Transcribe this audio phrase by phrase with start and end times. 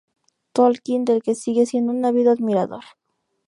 [0.53, 2.83] Tolkien, del que sigue siendo un ávido admirador.